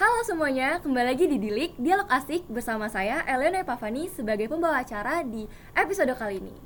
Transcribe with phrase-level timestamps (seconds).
[0.00, 5.20] Halo semuanya, kembali lagi di Dilik Dialog Asik bersama saya Elena Pavani sebagai pembawa acara
[5.20, 5.44] di
[5.76, 6.56] episode kali ini.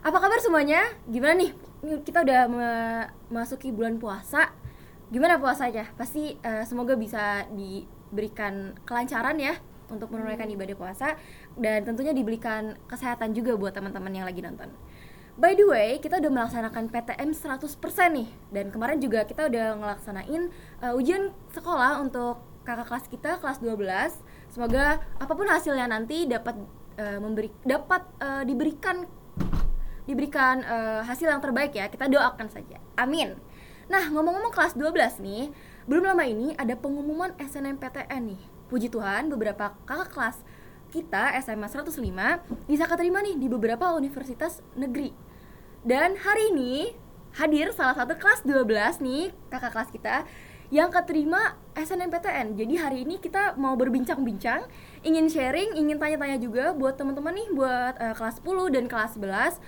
[0.00, 0.88] Apa kabar semuanya?
[1.04, 1.52] Gimana nih?
[2.00, 4.56] Kita udah memasuki bulan puasa.
[5.12, 5.92] Gimana puasanya?
[5.92, 9.60] Pasti uh, semoga bisa diberikan kelancaran ya
[9.92, 10.56] untuk menunaikan hmm.
[10.56, 11.20] ibadah puasa
[11.60, 14.72] dan tentunya diberikan kesehatan juga buat teman-teman yang lagi nonton.
[15.36, 17.64] By the way, kita udah melaksanakan PTM 100%
[18.12, 20.48] nih Dan kemarin juga kita udah ngelaksanain
[20.80, 26.54] uh, ujian sekolah untuk kakak kelas kita kelas 12 semoga apa pun hasilnya nanti dapat
[26.94, 29.10] uh, memberi dapat uh, diberikan
[30.10, 31.86] diberikan uh, hasil yang terbaik ya.
[31.86, 32.82] Kita doakan saja.
[32.98, 33.38] Amin.
[33.86, 35.50] Nah ngomong-ngomong kelas 12 nih
[35.86, 38.42] belum lama ini ada pengumuman SNMPTN nih.
[38.70, 40.36] Puji Tuhan beberapa kakak kelas
[40.90, 41.94] kita SMA 105
[42.66, 45.10] bisa keterima nih di beberapa universitas negeri.
[45.82, 46.94] Dan hari ini
[47.38, 50.26] hadir salah satu kelas 12 nih kakak kelas kita
[50.70, 52.54] yang keterima SNMPTN.
[52.54, 54.66] Jadi hari ini kita mau berbincang-bincang,
[55.02, 59.58] ingin sharing, ingin tanya-tanya juga buat teman-teman nih buat uh, kelas 10 dan kelas 11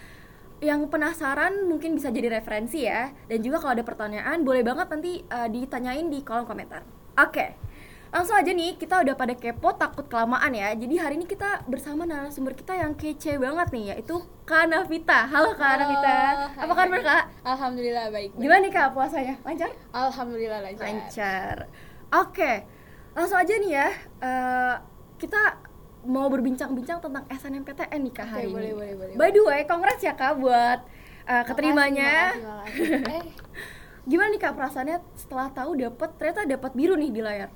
[0.63, 3.11] yang penasaran mungkin bisa jadi referensi ya.
[3.27, 6.87] Dan juga kalau ada pertanyaan boleh banget nanti uh, ditanyain di kolom komentar.
[7.19, 7.31] Oke.
[7.35, 7.72] Okay
[8.13, 10.77] langsung aja nih kita udah pada kepo takut kelamaan ya.
[10.77, 15.25] Jadi hari ini kita bersama narasumber kita yang kece banget nih yaitu Kak Navita.
[15.33, 16.17] Halo Kak Navita.
[16.61, 17.25] apa kabar Kak?
[17.41, 18.43] Alhamdulillah baik, baik.
[18.45, 19.35] Gimana nih Kak puasanya?
[19.41, 19.73] Lancar?
[19.97, 20.85] Alhamdulillah lancar.
[20.85, 21.57] Lancar.
[22.13, 23.89] Oke langsung aja nih ya
[24.25, 24.75] uh,
[25.21, 25.61] kita
[26.03, 28.75] mau berbincang-bincang tentang SNMPTN nih Kak hari boleh, ini.
[28.75, 30.81] boleh, boleh, by the way congrats ya Kak buat
[31.29, 32.35] uh, keterimanya.
[32.35, 33.15] makasih, makasih, makasih.
[33.23, 33.25] Eh.
[34.03, 37.53] gimana nih Kak perasaannya setelah tahu dapat ternyata dapat biru nih di layar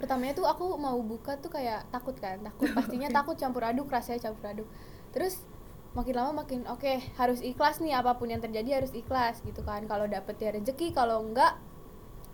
[0.00, 2.72] pertamanya tuh aku mau buka tuh kayak takut kan takut.
[2.78, 4.68] Pastinya takut campur aduk rasanya campur aduk.
[5.12, 5.44] Terus
[5.92, 9.60] makin lama makin oke okay, harus ikhlas nih apa pun yang terjadi harus ikhlas gitu
[9.60, 9.84] kan.
[9.84, 11.60] Kalau dapet ya rezeki kalau enggak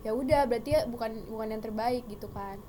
[0.07, 2.63] ya udah berarti ya bukan bukan yang terbaik gitu kan.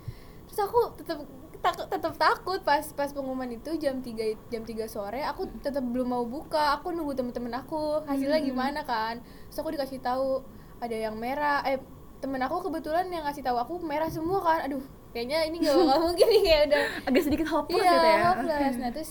[0.51, 1.23] Terus aku tetap
[1.59, 6.11] takut tetap takut pas pas pengumuman itu jam 3 jam 3 sore aku tetap belum
[6.11, 6.75] mau buka.
[6.83, 8.49] Aku nunggu temen-temen aku hasilnya hmm.
[8.51, 9.23] gimana kan?
[9.47, 10.43] Terus aku dikasih tahu
[10.83, 11.79] ada yang merah eh
[12.19, 14.67] temen aku kebetulan yang ngasih tahu aku merah semua kan.
[14.67, 14.83] Aduh
[15.15, 18.19] kayaknya ini gak bakal mungkin nih kayak udah agak sedikit hopeless iya, gitu ya.
[18.33, 18.75] hopeless.
[18.79, 19.11] Nah terus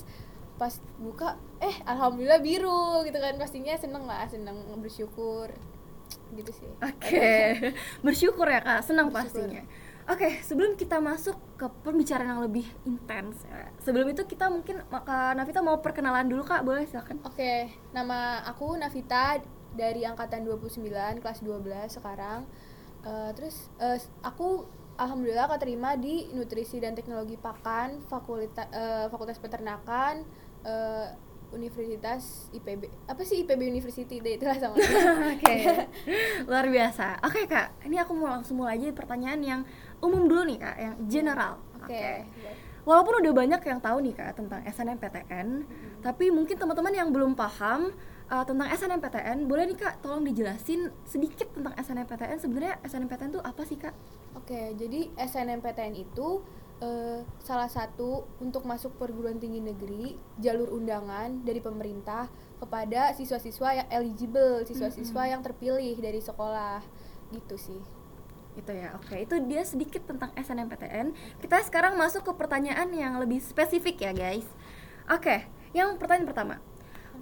[0.57, 3.34] pas buka eh alhamdulillah biru gitu kan.
[3.40, 5.51] Pastinya seneng lah seneng bersyukur
[6.35, 6.72] gitu sih.
[6.84, 7.07] Oke.
[7.07, 7.44] Okay.
[8.06, 8.84] bersyukur ya kak.
[8.84, 9.63] Senang pastinya.
[10.07, 13.68] Oke, okay, sebelum kita masuk ke pembicaraan yang lebih intens, ya.
[13.84, 17.19] sebelum itu kita mungkin Kak Navita mau perkenalan dulu Kak, boleh silakan.
[17.28, 17.59] Oke, okay,
[17.91, 19.35] nama aku Navita
[19.75, 20.88] dari angkatan 29
[21.19, 22.47] kelas 12 sekarang
[23.03, 24.65] uh, terus uh, aku
[24.97, 30.25] alhamdulillah keterima di nutrisi dan teknologi pakan fakultas uh, fakultas peternakan
[30.65, 31.07] uh,
[31.47, 34.91] Universitas IPB apa sih IPB University deh itulah sama oke
[35.39, 35.87] okay.
[36.49, 39.61] luar biasa oke okay, kak ini aku mau langsung mulai aja pertanyaan yang
[40.03, 42.27] umum dulu nih kak yang general oke okay.
[42.27, 42.53] okay.
[42.83, 46.03] walaupun udah banyak yang tahu nih kak tentang SNMPTN hmm.
[46.03, 47.95] tapi mungkin teman-teman yang belum paham
[48.31, 52.38] uh, tentang SNMPTN, boleh nih kak tolong dijelasin sedikit tentang SNMPTN.
[52.39, 53.95] Sebenarnya SNMPTN itu apa sih kak?
[54.35, 56.43] Oke, jadi SNMPTN itu
[56.83, 62.27] uh, salah satu untuk masuk perguruan tinggi negeri jalur undangan dari pemerintah
[62.57, 66.81] kepada siswa-siswa yang eligible, siswa-siswa yang terpilih dari sekolah,
[67.31, 67.81] gitu sih.
[68.57, 69.13] Itu ya oke.
[69.13, 74.49] Itu dia sedikit tentang SNMPTN kita sekarang masuk ke pertanyaan yang lebih spesifik ya guys.
[75.05, 75.45] Oke
[75.75, 76.55] yang pertanyaan pertama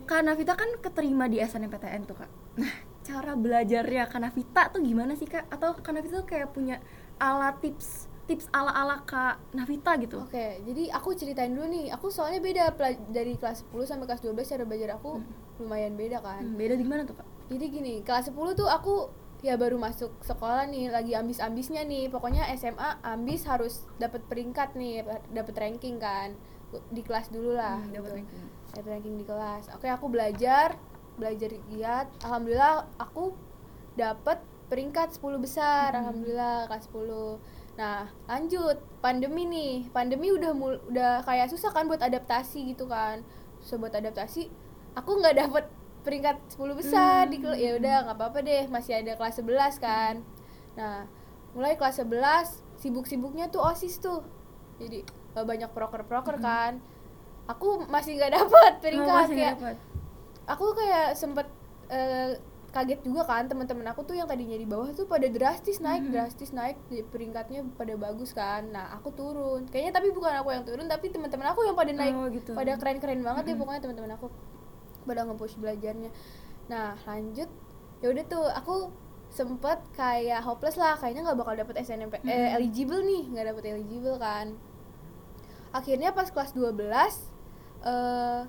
[0.06, 2.32] Kak Navita kan keterima di SNMPTN tuh kak.
[2.62, 2.74] Nah
[3.06, 5.50] cara belajarnya Kak Navita tuh gimana sih kak?
[5.50, 6.82] Atau Kak Navita tuh kayak punya
[7.18, 10.26] ala tips tips ala ala Kak Navita gitu?
[10.26, 11.94] Oke, okay, jadi aku ceritain dulu nih.
[11.94, 12.74] Aku soalnya beda
[13.14, 15.62] dari kelas 10 sampai kelas 12 cara belajar aku hmm.
[15.62, 16.42] lumayan beda kan.
[16.42, 17.28] Hmm, beda di mana tuh kak?
[17.54, 19.14] Jadi gini, kelas 10 tuh aku
[19.46, 25.06] ya baru masuk sekolah nih lagi ambis-ambisnya nih pokoknya SMA ambis harus dapat peringkat nih
[25.30, 26.34] dapat ranking kan
[26.90, 28.10] di kelas dulu lah hmm, gitu.
[28.10, 29.72] ranking dapat ranking di kelas.
[29.72, 30.76] Oke aku belajar
[31.16, 32.12] belajar giat.
[32.28, 33.32] Alhamdulillah aku
[33.96, 35.96] dapat peringkat 10 besar.
[35.96, 36.12] Hmm.
[36.12, 38.78] alhamdulillah kelas 10 nah lanjut.
[39.00, 39.88] Pandemi nih.
[39.96, 43.24] Pandemi udah mul udah kayak susah kan buat adaptasi gitu kan.
[43.64, 44.52] Susah buat adaptasi.
[45.00, 45.66] Aku nggak dapet
[46.04, 47.32] peringkat 10 besar hmm.
[47.32, 48.68] di ya udah nggak apa-apa deh.
[48.68, 50.20] Masih ada kelas 11 kan.
[50.76, 51.08] Nah
[51.56, 54.20] mulai kelas 11 sibuk-sibuknya tuh osis tuh.
[54.84, 56.44] Jadi banyak proker-proker hmm.
[56.44, 56.74] kan
[57.46, 59.76] aku masih nggak dapat peringkat oh, kayak dapet.
[60.50, 61.48] aku kayak sempet
[61.94, 62.34] uh,
[62.76, 66.06] kaget juga kan teman-teman aku tuh yang tadinya di bawah tuh pada drastis naik mm
[66.12, 66.16] -hmm.
[66.20, 66.76] drastis naik
[67.08, 71.56] peringkatnya pada bagus kan nah aku turun kayaknya tapi bukan aku yang turun tapi teman-teman
[71.56, 72.52] aku yang pada naik oh, gitu.
[72.52, 73.56] pada keren-keren banget mm -hmm.
[73.56, 74.28] ya pokoknya teman-teman aku
[75.08, 76.12] pada nge-push belajarnya
[76.68, 77.48] nah lanjut
[78.04, 78.76] ya udah tuh aku
[79.32, 82.56] sempet kayak hopeless lah kayaknya nggak bakal dapet SNMP eh, Hmm.
[82.60, 84.56] eligible nih nggak dapet eligible kan
[85.72, 87.35] akhirnya pas kelas 12
[87.86, 88.42] eh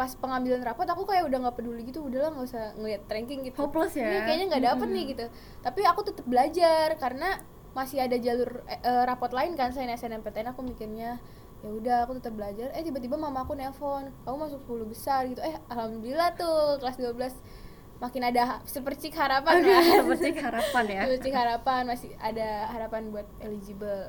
[0.00, 2.00] pas pengambilan rapot aku kayak udah nggak peduli gitu.
[2.00, 3.60] Udahlah nggak usah ngeliat ranking gitu.
[3.60, 4.08] Hopeless ya?
[4.08, 5.12] Ini kayaknya nggak dapet nih Mm-mm.
[5.12, 5.26] gitu.
[5.60, 7.28] Tapi aku tetap belajar karena
[7.70, 11.22] masih ada jalur eh, eh, rapot lain kan selain SNMPTN aku mikirnya
[11.60, 12.72] ya udah aku tetap belajar.
[12.72, 15.44] Eh tiba-tiba mama aku nelpon kamu masuk 10 besar gitu.
[15.44, 21.02] Eh alhamdulillah tuh kelas 12 makin ada sepercik harapan kan seperti harapan ya.
[21.04, 24.08] Sepercik harapan masih ada harapan buat eligible.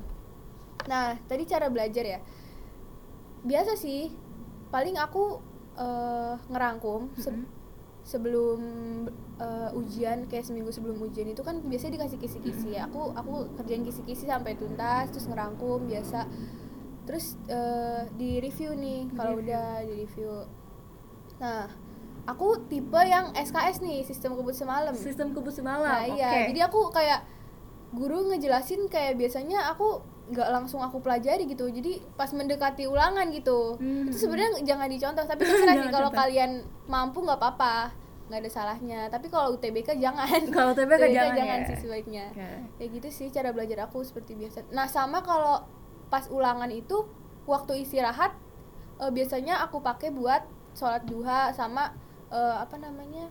[0.87, 2.19] Nah tadi cara belajar ya.
[3.43, 4.30] Biasa sih
[4.71, 5.37] paling aku
[5.75, 7.45] eh, ngerangkum se- Mm-mm.
[8.01, 8.59] sebelum
[9.37, 12.87] eh, ujian kayak seminggu sebelum ujian itu kan biasanya dikasih kisi-kisi ya.
[12.87, 16.25] Aku aku kerjain kisi-kisi sampai tuntas terus ngerangkum biasa.
[17.03, 20.31] Terus eh, di review nih kalau udah di review
[21.37, 21.65] nah
[22.21, 24.93] aku tipe yang SKS nih sistem kebut semalam.
[24.93, 27.25] Sistem kebus semalam Nah iya, jadi aku kayak
[27.91, 31.65] guru ngejelasin kayak biasanya aku nggak langsung aku pelajari gitu.
[31.65, 34.05] Jadi pas mendekati ulangan gitu, Hmm.
[34.05, 35.25] itu sebenarnya jangan dicontoh.
[35.25, 36.51] Tapi terserah sih Jangan kalau kalian
[36.85, 37.91] mampu nggak apa-apa,
[38.27, 38.99] nggak ada salahnya.
[39.07, 40.39] Tapi kalau UTBK jangan.
[40.47, 41.67] Kalau UTBK jangan ya.
[41.67, 42.25] sih sebaiknya.
[42.29, 42.47] Oke.
[42.77, 44.69] Kayak gitu sih cara belajar aku seperti biasa.
[44.69, 45.65] Nah sama kalau
[46.07, 47.07] pas ulangan itu
[47.43, 48.35] waktu istirahat
[48.97, 51.91] eh, biasanya aku pakai buat sholat duha sama
[52.27, 53.27] eh, apa namanya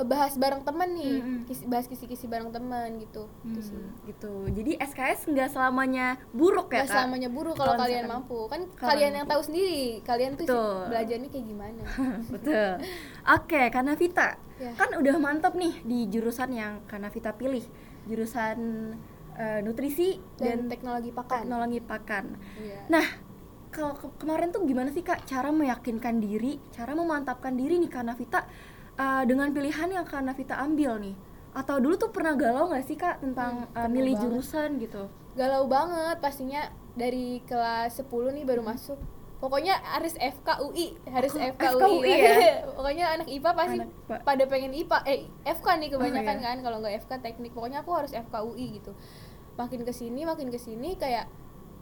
[0.00, 1.38] bahas bareng temen nih, Mm-mm.
[1.44, 3.26] kisi- bahas kisi-kisi bareng temen gitu.
[3.42, 3.74] Itu sih.
[3.74, 7.96] Hmm, gitu jadi SKS nggak selamanya buruk ya Gak kak selamanya buruk kalau Kalau kalian
[8.00, 10.78] misalkan- mampu kan kalau kalian yang tahu sendiri kalian tuh Betul.
[10.88, 11.82] belajarnya kayak gimana
[12.34, 12.70] betul
[13.28, 14.72] oke karena Vita Ya.
[14.74, 17.64] kan udah mantep nih di jurusan yang karena Vita pilih
[18.04, 18.58] jurusan
[19.32, 22.24] eh, nutrisi dan, dan, teknologi pakan teknologi pakan
[22.56, 22.78] Iya.
[22.88, 23.06] nah
[23.68, 28.12] kalau ke- kemarin tuh gimana sih kak cara meyakinkan diri cara memantapkan diri nih karena
[28.12, 28.44] Vita
[29.00, 31.16] eh, dengan pilihan yang karena Vita ambil nih
[31.50, 34.22] atau dulu tuh pernah galau nggak sih kak tentang Hmm, pernah milih banget.
[34.22, 35.02] jurusan gitu
[35.32, 36.62] galau banget pastinya
[36.92, 38.98] dari kelas 10 nih baru masuk
[39.38, 42.34] pokoknya harus FKUI harus Oh, FKUI, FKUI ya?
[42.76, 44.16] pokoknya anak IPA pasti Anak IPA.
[44.20, 46.44] pada pengen IPA eh FK nih kebanyakan iya.
[46.44, 48.92] kan kalau nggak FK teknik pokoknya aku harus FKUI gitu
[49.56, 51.24] makin ke sini makin ke sini kayak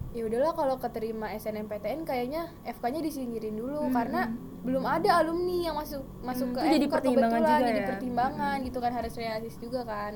[0.08, 3.92] ya udahlah kalau keterima SNMPTN kayaknya FK-nya disingkirin dulu Hmm.
[3.92, 4.20] karena
[4.58, 7.80] belum ada alumni yang masuk masuk Hmm, ke itu jadi FK pertimbangan kebetulan juga jadi
[7.80, 7.86] ya?
[7.86, 8.66] pertimbangan Hmm.
[8.66, 10.12] gitu kan harus realistis juga kan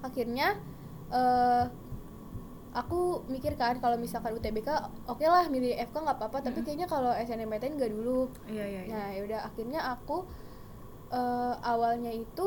[0.00, 0.48] akhirnya
[1.10, 1.64] eh
[2.70, 4.70] aku mikir kan kalau misalkan UTBK
[5.04, 8.92] oke lah milih FK nggak apa-apa tapi kayaknya kalau SNMPTN nggak dulu iya iya, iya.
[8.94, 10.22] nah yaudah akhirnya aku
[11.10, 12.46] eh, awalnya itu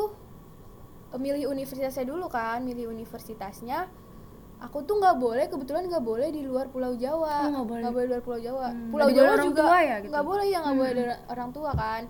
[1.11, 3.91] eh, milih universitasnya dulu kan milih universitasnya
[4.63, 7.83] aku tuh nggak boleh kebetulan nggak boleh di luar Pulau Oh, Jawa nggak boleh.
[7.83, 10.09] di luar Pulau Jawa Hmm, Pulau nggak boleh Jawa orang juga tua ya, gitu?
[10.09, 11.03] nggak boleh ya nggak boleh Hmm.
[11.03, 12.01] ada orang tua kan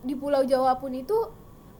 [0.00, 1.16] di Pulau Jawa pun itu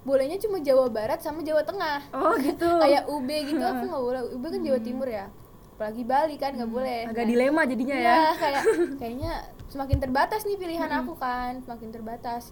[0.00, 4.20] bolehnya cuma Jawa Barat sama Jawa Tengah oh gitu kayak UB gitu aku nggak boleh
[4.30, 5.26] UB kan Jawa Timur ya
[5.72, 7.10] apalagi Bali kan nggak boleh Hmm.
[7.10, 8.62] agak Nah, dilema jadinya ya Iya, kayak
[9.00, 9.32] kayaknya
[9.66, 11.00] semakin terbatas nih pilihan Mm-mm.
[11.00, 12.50] aku kan, semakin terbatas.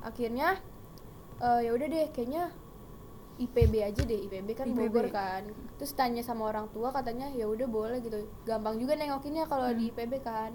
[0.00, 0.56] Akhirnya
[1.36, 2.48] eh, ya udah deh, kayaknya
[3.36, 4.78] IPB aja deh, IPB kan IPB.
[4.78, 5.44] Bogor kan.
[5.80, 8.20] Terus tanya sama orang tua katanya ya udah boleh gitu.
[8.44, 9.96] Gampang juga nengokinnya kalau di Hmm.
[9.96, 10.52] IPB kan.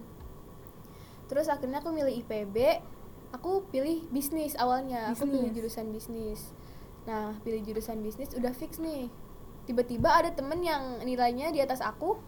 [1.26, 2.58] Terus akhirnya aku milih IPB,
[3.34, 5.10] aku pilih bisnis awalnya.
[5.10, 5.58] Aku pilih Bisnis.
[5.58, 6.42] jurusan bisnis.
[7.04, 9.10] Nah, pilih jurusan bisnis udah fix nih.
[9.66, 12.22] Tiba-tiba ada temen yang nilainya di atas aku,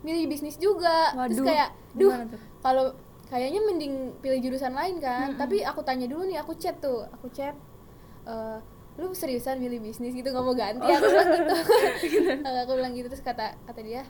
[0.00, 1.12] milih bisnis juga.
[1.28, 2.12] Terus Waduh, kayak, duh,
[2.58, 2.96] kalau
[3.28, 5.32] kayaknya mending pilih jurusan lain kan.
[5.32, 5.40] Mm-mm.
[5.40, 7.52] Tapi aku tanya dulu nih, aku chat tuh, aku chat.
[8.22, 8.58] eh,
[8.92, 10.84] lu seriusan milih bisnis gitu nggak mau ganti?
[10.84, 11.54] Aku bilang gitu.
[12.46, 14.02] Eh, aku bilang gitu terus kata kata dia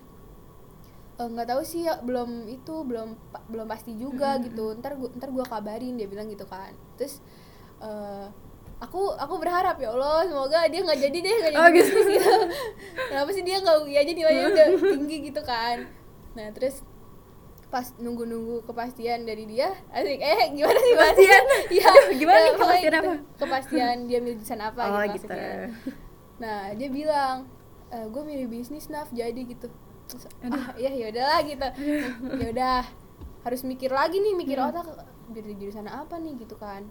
[1.15, 3.15] "Eh, nggak tahu sih ya, belum itu belum
[3.47, 4.75] belum pasti juga gitu.
[4.75, 6.75] Ntar gua ntar gua kabarin dia bilang gitu kan.
[6.97, 7.23] Terus
[7.79, 8.27] eh,
[8.79, 11.91] aku aku berharap ya Allah semoga dia nggak jadi deh nggak jadi Oh, gitu.
[11.95, 12.35] bisnis gitu.
[13.13, 14.67] Kenapa sih dia nggak UI aja nilainya udah
[14.99, 15.87] tinggi gitu kan.
[16.35, 16.83] Nah terus
[17.73, 21.43] pas nunggu-nunggu kepastian dari dia asik eh gimana sih Kepastian?
[21.73, 23.01] Aduh, gimana nih eh, pokoknya kepastian gitu.
[23.01, 23.13] apa?
[23.41, 25.41] Kepastian dia milih jurusan apa oh gitu, gitu.
[26.37, 27.37] Nah, dia bilang,
[27.89, 29.73] e, gue milih bisnis naf jadi gitu.
[30.05, 31.69] Terus, ah, ya ya udahlah gitu.
[32.37, 32.79] ya udah,
[33.41, 34.69] harus mikir lagi nih, mikir Hmm.
[34.69, 34.87] otak
[35.33, 36.85] biar di jurusan apa nih gitu kan.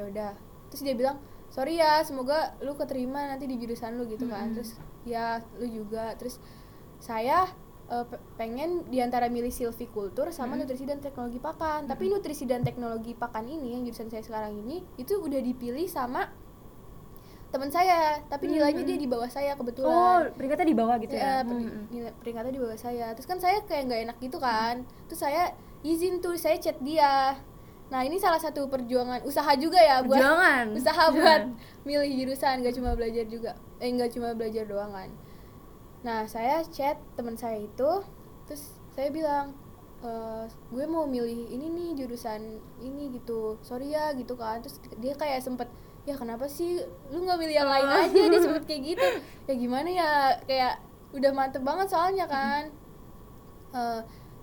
[0.00, 0.32] Ya udah.
[0.72, 1.20] Terus dia bilang,
[1.52, 4.56] "Sorry ya, semoga lu keterima nanti di jurusan lu gitu kan." Hmm.
[4.56, 6.16] Terus ya lu juga.
[6.16, 6.40] Terus
[7.02, 7.50] saya
[7.84, 10.62] pe- pengen di antara milih silvikultur sama Hmm.
[10.62, 11.84] nutrisi dan teknologi pakan.
[11.84, 16.30] Tapi nutrisi dan teknologi pakan ini yang jurusan saya sekarang ini itu udah dipilih sama
[17.48, 18.54] teman saya, tapi Hmm.
[18.54, 20.32] nilainya dia di bawah saya oh kebetulan.
[20.32, 21.84] peringkatnya di bawah gitu ya Ya, Mm-mm.
[21.86, 23.12] nilai- peringkatnya di bawah saya.
[23.12, 24.74] Terus kan saya kayak nggak enak gitu kan.
[25.04, 27.36] Terus saya izin tuh saya chat dia.
[27.84, 30.64] nah ini salah satu perjuangan usaha juga ya buat Perjuangan.
[30.72, 31.12] usaha Perjuangan.
[31.12, 31.42] buat
[31.84, 35.12] milih jurusan gak cuma belajar juga eh nggak cuma belajar doang kan
[36.02, 37.90] nah saya chat teman saya itu
[38.46, 39.54] terus saya bilang
[40.02, 40.44] "Eh,
[40.74, 43.54] gue mau milih ini nih jurusan ini gitu.
[43.62, 44.58] Sorry ya gitu kan.
[44.58, 45.70] Terus dia kayak sempet
[46.02, 46.82] ya kenapa sih
[47.14, 48.22] lu nggak milih yang lain aja?
[48.34, 49.06] Dia sempet kayak gitu.
[49.46, 50.10] Ya gimana ya?
[50.42, 50.82] Kayak
[51.14, 52.66] udah mantep banget soalnya kan.
[53.72, 54.00] Eh,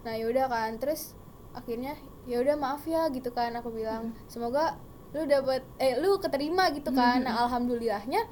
[0.07, 0.79] nah yaudah kan.
[0.79, 1.11] Terus
[1.51, 3.51] akhirnya ya udah maaf ya gitu kan.
[3.59, 4.79] Aku bilang semoga
[5.11, 7.19] lu dapet eh lu keterima gitu kan.
[7.27, 8.23] Nah alhamdulillahnya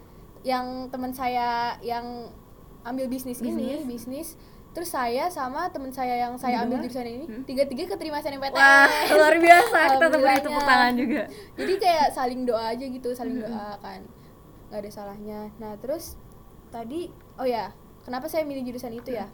[0.47, 2.31] yang teman saya yang
[2.87, 4.39] ambil bisnis, ini bisnis
[4.69, 7.43] terus saya sama teman saya yang saya ambil jurusan ini Hmm.
[7.43, 9.73] tiga-tiga keterima SNMPTN Wah, luar biasa.
[9.73, 10.43] Kita Alhamdulillahnya.
[10.43, 11.23] tepuk tangan juga.
[11.55, 13.49] jadi kayak saling doa aja gitu saling Mm-mm.
[13.49, 14.01] doa kan
[14.67, 16.19] nggak ada salahnya nah terus
[16.67, 17.71] tadi oh ya
[18.03, 19.25] kenapa saya milih jurusan itu ya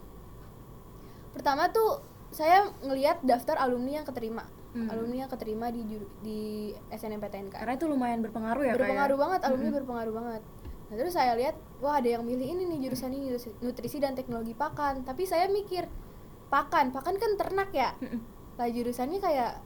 [1.31, 4.89] pertama tuh saya ngelihat daftar alumni yang keterima Mm.
[4.89, 5.85] alumni yang keterima di
[6.19, 6.39] di
[6.89, 8.73] SNMPTN kan Karena itu lumayan berpengaruh ya, ya?
[8.73, 9.77] berpengaruh banget alumni Mm-mm.
[9.77, 10.41] berpengaruh banget
[10.93, 13.33] nah terus saya lihat wah ada yang milih ini nih jurusan ini
[13.65, 15.01] nutrisi- dan teknologi pakan.
[15.01, 15.89] Tapi saya mikir
[16.53, 17.97] pakan pakan kan ternak ya?
[18.61, 19.57] Lah jurusannya kayak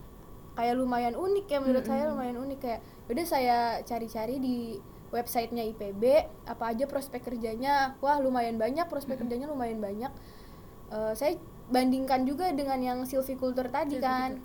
[0.56, 2.80] kayak lumayan unik ya menurut saya lumayan unik kayak
[3.12, 4.80] udah saya cari-cari di
[5.12, 6.04] websitenya IPB
[6.48, 8.00] apa aja prospek kerjanya.
[8.00, 10.12] Wah lumayan banyak prospek kerjanya lumayan banyak.
[10.96, 11.36] Eh, saya
[11.68, 14.40] bandingkan juga dengan yang silviculture tadi kan.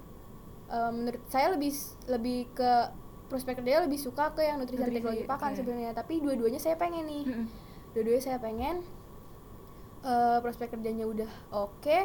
[0.67, 1.71] Eh, menurut saya lebih
[2.11, 2.73] lebih ke
[3.33, 5.59] prospek kerjanya lebih suka ke yang nutrisi dan teknologi pakan oke.
[5.59, 5.91] sebenarnya.
[5.93, 7.25] Tapi dua-duanya saya pengen nih.
[7.91, 8.85] Dua-duanya saya pengen
[10.03, 11.99] eh prospek kerjanya udah oke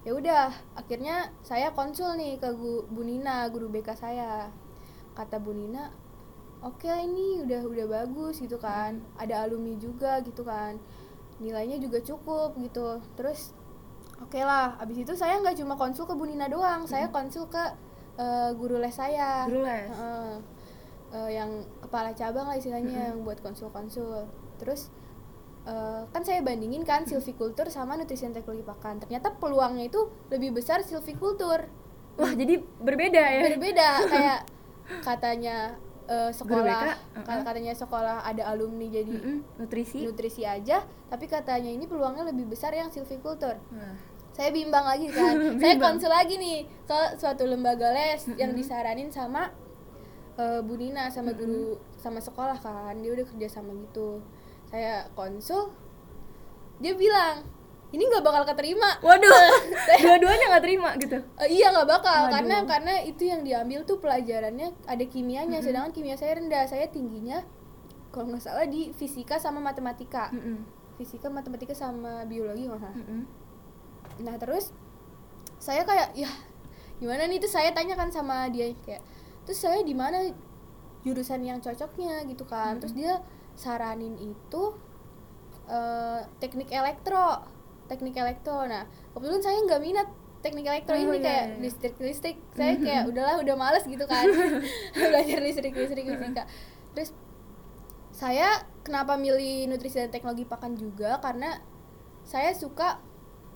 [0.00, 0.48] ya udah.
[0.74, 4.48] Akhirnya saya konsul nih ke gu- Bu Nina guru BK saya.
[5.12, 5.92] Kata Bu Nina
[6.60, 9.04] oke ini udah udah bagus gitu kan.
[9.14, 10.80] Ada alumni juga gitu kan.
[11.36, 12.96] Nilainya juga cukup gitu.
[13.12, 13.52] Terus
[14.18, 14.78] oke lah.
[14.78, 17.60] Abis itu saya nggak cuma konsul ke Bu Nina doang saya konsul ke
[18.16, 19.44] eh, guru les saya.
[19.44, 19.84] Guru les.
[19.86, 20.32] Heeh.
[21.10, 21.50] Eh, yang
[21.80, 24.94] kepala cabang lah istilahnya yang buat konsul-konsul terus
[25.64, 29.98] eh, kan saya bandingin kan silviculture sama nutrisi dan teknologi pakan ternyata peluangnya itu
[30.30, 31.66] lebih besar silviculture
[32.14, 33.42] Wah, jadi berbeda ya.
[33.44, 34.38] berbeda kayak
[35.02, 35.74] katanya
[36.06, 37.24] eh, Guru BK, sekolah uh-uh.
[37.24, 39.36] ka- katanya sekolah ada alumni jadi Mm-mm.
[39.58, 40.06] Nutrisi.
[40.06, 43.94] nutrisi aja tapi katanya ini peluangnya lebih besar yang silviculture Wah.
[44.30, 45.98] saya bimbang lagi kan saya Bimbang.
[45.98, 49.50] konsul lagi nih ke suatu lembaga les yang disaranin sama
[50.40, 54.24] eh, Bu Nina sama guru sama sekolah kan dia udah kerja sama gitu
[54.72, 55.68] saya konsul
[56.80, 57.44] dia bilang
[57.90, 59.34] ini nggak bakal keterima Waduh,
[60.06, 61.18] dua-duanya nggak terima gitu.
[61.42, 62.32] Eh, iya nggak bakal Waduh.
[62.38, 67.42] karena karena itu yang diambil tuh pelajarannya ada kimianya sedangkan kimia saya rendah saya tingginya
[68.14, 70.62] kalau nggak salah di fisika sama matematika Mm-mm.
[71.02, 73.22] fisika matematika sama biologi nggak salah Mm-mm.
[74.22, 74.70] nah terus
[75.58, 76.30] saya kayak ya
[77.02, 79.02] gimana nih terus saya tanya kan sama dia kayak
[79.50, 80.30] terus saya di mana
[81.02, 82.22] jurusan yang cocoknya?
[82.30, 82.78] Gitu kan.
[82.78, 83.18] Terus dia
[83.58, 84.62] saranin itu
[85.66, 87.42] eh, teknik elektro
[87.90, 88.62] teknik elektro.
[88.70, 90.08] Nah kebetulan saya nggak minat
[90.40, 91.58] teknik elektro Oh, ini iya, kayak iya.
[91.60, 94.30] listrik listrik saya kayak udahlah udah males gitu kan.
[94.94, 96.46] Belajar listrik listrik fisika.
[96.94, 97.10] Terus
[98.14, 101.18] saya kenapa milih nutrisi dan teknologi pakan juga?
[101.18, 101.58] Karena
[102.22, 103.02] saya suka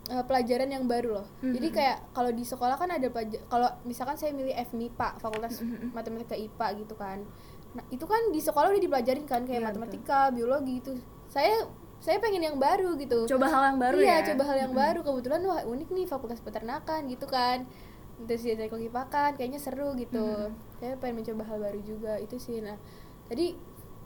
[0.04, 1.26] eh, pelajaran yang baru loh.
[1.40, 1.75] Jadi Mhm.
[1.75, 5.96] kayak kalau di sekolah kan ada pelajar kalau misalkan saya milih FMIPA, Fakultas Mhm.
[5.96, 7.25] Matematika IPA gitu kan.
[7.73, 10.92] Nah, itu kan di sekolah udah dipelajarin kan kayak Iya, matematika, biologi itu.
[11.26, 11.64] Saya
[11.99, 13.25] saya pengen yang baru gitu.
[13.25, 14.28] Coba hal yang baru iya, ya.
[14.30, 15.00] coba hal yang baru.
[15.00, 17.64] Kebetulan wah unik nih Fakultas Peternakan gitu kan.
[18.28, 20.20] Terus di teknologi pakan kayaknya seru gitu.
[20.20, 20.78] Mhm.
[20.78, 22.61] Saya pengen mencoba hal baru juga itu sih.
[22.61, 22.76] Nah,
[23.25, 23.56] tadi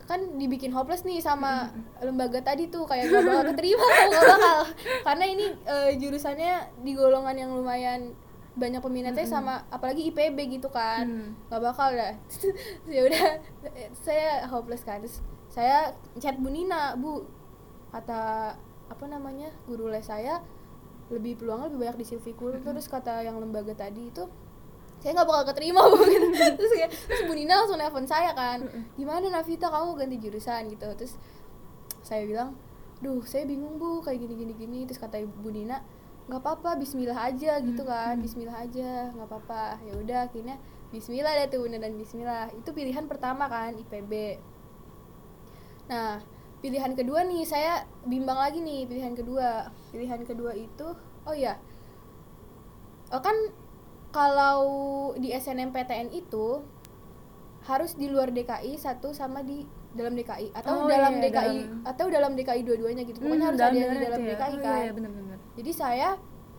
[0.09, 1.69] kan dibikin hopeless nih sama
[2.01, 4.59] lembaga tadi tuh kayak gak bakal keterima gak bakal.
[5.07, 8.17] Karena ini eh, jurusannya di golongan yang lumayan
[8.59, 11.05] banyak peminatnya sama apalagi IPB gitu kan.
[11.07, 11.29] Hmm.
[11.53, 12.17] nggak bakal dah.
[12.91, 13.25] Ya udah
[13.93, 15.05] saya hopeless kan.
[15.05, 15.21] Terus
[15.53, 17.29] saya chat Bu Nina Bu
[17.93, 18.57] kata
[18.89, 20.41] apa namanya guru les saya
[21.09, 24.29] lebih peluangnya lebih banyak di silviculture terus kata yang lembaga tadi itu
[24.99, 26.27] saya nggak bakal keterima bu gitu.
[26.59, 28.67] terus kayak terus Bu Nina langsung nelfon saya kan
[28.99, 29.71] gimana Navita?
[29.71, 30.87] Kamu ganti jurusan gitu.
[30.99, 31.15] Terus
[32.03, 32.59] saya bilang
[32.99, 35.79] duh saya bingung bu kayak gini gini gini terus kata Bu Nina
[36.29, 38.19] nggak apa-apa Bismillah aja gitu kan.
[38.19, 39.79] Bismillah aja nggak apa-apa.
[39.87, 40.59] Ya udah akhirnya
[40.91, 42.51] Bismillah deh tuh beneran Bismillah.
[42.59, 44.43] Itu pilihan pertama kan IPB
[45.89, 46.21] nah
[46.61, 49.71] pilihan kedua nih saya bimbang lagi nih pilihan kedua.
[49.95, 50.89] Pilihan kedua itu
[51.25, 51.57] oh ya
[53.09, 53.37] oh kan
[54.09, 54.61] kalau
[55.15, 56.65] di SNMPTN itu
[57.63, 59.61] harus di luar DKI satu sama di
[59.91, 63.49] dalam DKI atau Oh, dalam iya, DKI dalam- atau dalam DKI dua-duanya gitu pokoknya Hmm,
[63.49, 64.29] harus ada yang di dalam ya.
[64.31, 65.39] DKI Oh, kan Iya, iya, benar-benar.
[65.55, 66.09] jadi saya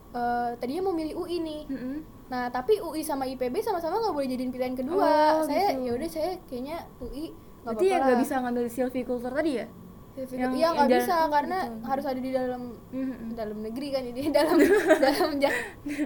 [0.10, 1.98] eh, tadinya mau milih UI nih Mm-mm.
[2.30, 5.02] Nah, tapi UI sama IPB sama-sama nggak boleh jadiin pilihan kedua.
[5.02, 5.82] Oh, saya gitu.
[5.84, 9.66] ya udah saya kayaknya UI nggak Berarti ya apa-apa nggak bisa ngambil silviculture tadi ya?
[10.30, 11.86] Yang, iya nggak bisa karena gitu.
[11.86, 13.34] harus ada di dalam Mhm.
[13.34, 14.58] dalam negeri kan ini dalam
[14.98, 15.60] dalam Ja-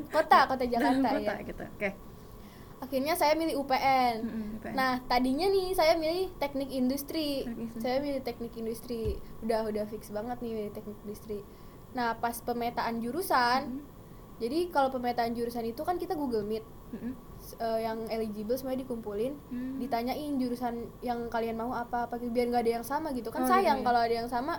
[0.08, 1.36] kota kota Jakarta Kota ya.
[1.42, 1.64] gitu.
[1.72, 1.90] Oke.
[2.80, 4.16] Akhirnya saya milih UPN.
[4.22, 4.74] Mhm, UPN.
[4.74, 7.42] Nah, tadinya nih saya milih teknik industri.
[7.42, 7.80] Teknik.
[7.80, 9.04] Saya milih teknik industri.
[9.40, 11.40] Udah udah fix banget nih milih teknik industri.
[11.92, 13.82] Nah, pas pemetaan jurusan, Mhm.
[14.38, 17.12] jadi kalau pemetaan jurusan itu kan kita Google Meet Mhm.
[17.56, 19.76] Eh, yang eligible semuanya dikumpulin, Hmm.
[19.78, 23.28] ditanyain jurusan yang kalian mau apa apa gitu, biar nggak ada yang sama gitu.
[23.28, 23.86] Oh, Kan iya, sayang iya.
[23.86, 24.54] kalau ada yang sama.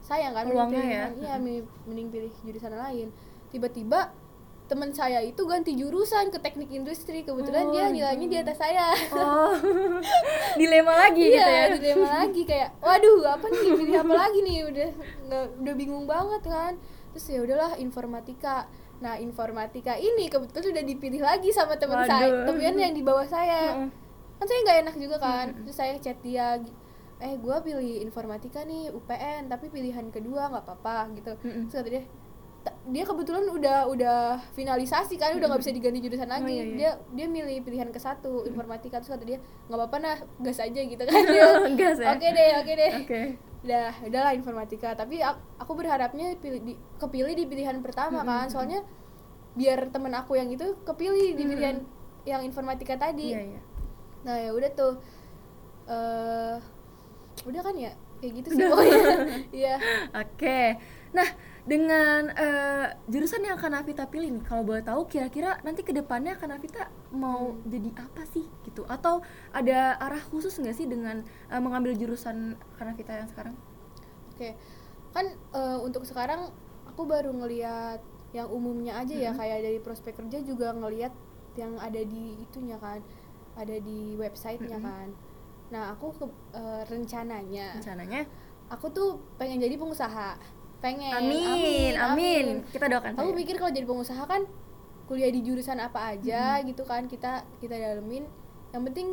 [0.00, 1.06] Sayang kan pilih ya.
[1.12, 3.08] Iya, mending, mending pilih jurusan lain.
[3.48, 4.10] Tiba-tiba
[4.62, 7.22] teman saya itu ganti jurusan ke teknik industri.
[7.22, 7.94] Kebetulan Oh, dia gitu.
[7.98, 8.88] nilainya di atas saya.
[9.12, 9.52] Oh.
[10.58, 11.44] Dilema lagi gitu ya.
[11.44, 14.88] iya dilema lagi kayak waduh apa nih pilih apa lagi nih udah
[15.28, 16.72] nggak udah bingung banget kan
[17.12, 18.64] terus ya udahlah informatika
[19.02, 23.74] nah informatika ini kebetulan udah dipilih lagi sama teman saya temen yang di bawah saya
[23.74, 23.88] Heeh.
[24.38, 25.62] kan saya nggak enak juga kan Mm-mm.
[25.62, 26.62] terus saya chat dia
[27.18, 31.66] eh gue pilih informatika nih UPN tapi pilihan kedua nggak apa-apa gitu Mm-mm.
[31.66, 32.02] terus kata dia
[32.62, 34.18] "Ta- dia kebetulan udah udah
[34.52, 36.74] finalisasi kan udah nggak bisa diganti jurusan lagi iya, iya.
[36.74, 40.78] dia dia milih pilihan ke satu informatika terus kata dia nggak apa-apa nah gas aja
[40.78, 41.46] gitu kan dia
[41.82, 42.14] Gas ya?
[42.14, 43.22] oke deh oke deh Oke.
[43.62, 44.92] Udah udahlah informatika.
[44.92, 48.46] Tapi ak- aku berharapnya pilih di, kepilih di pilihan pertama kan.
[48.48, 48.82] soalnya
[49.52, 51.76] biar temen aku yang itu kepilih di pilihan
[52.24, 53.34] yang informatika tadi.
[53.34, 53.60] Iya, iya.
[54.22, 54.94] nah ya udah tuh.
[55.86, 56.56] Eh
[57.42, 57.92] udah kan ya?
[58.18, 58.98] Kayak gitu sih pokoknya.
[59.62, 59.74] Iya.
[60.14, 60.60] Oke.
[61.12, 61.28] Nah,
[61.62, 66.34] dengan eh, jurusan yang akan Navita pilih nih, kalau boleh tahu kira-kira nanti ke depannya
[66.34, 68.82] akan Navita mau jadi apa sih gitu?
[68.90, 69.22] Atau
[69.54, 73.54] ada arah khusus nggak sih dengan eh, mengambil jurusan Kanavita yang sekarang?
[74.32, 74.48] oke
[75.12, 76.50] kan eh, untuk sekarang
[76.88, 78.00] aku baru ngelihat
[78.32, 81.12] yang umumnya aja ya kayak dari prospek kerja juga ngelihat
[81.54, 83.04] yang ada di itunya kan
[83.54, 84.86] ada di websitenya Mhm.
[84.88, 85.08] kan
[85.68, 88.24] nah aku ke- eh, rencananya Rencananya?
[88.72, 90.40] aku tuh pengen jadi pengusaha
[90.82, 91.14] pengen.
[91.14, 92.44] Amin, amin.
[92.68, 94.42] Kita doakan aku pikir kalau jadi pengusaha kan
[95.06, 98.26] kuliah di jurusan apa aja gitu kan kita kita dalemin.
[98.74, 99.08] Yang penting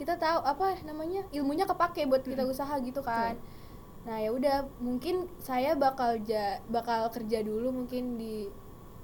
[0.00, 3.36] kita tahu apa namanya ilmunya kepake buat kita usaha gitu kan.
[4.08, 8.48] Nah ya udah mungkin saya bakal ja, bakal kerja dulu mungkin di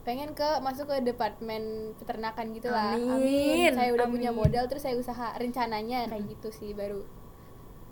[0.07, 2.95] pengen ke masuk ke departemen peternakan gitu lah.
[2.95, 4.41] Amin, saya udah punya amin.
[4.41, 7.03] modal terus saya usaha rencananya kayak gitu sih baru